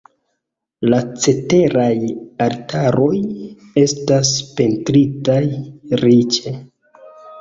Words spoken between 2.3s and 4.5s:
altaroj estas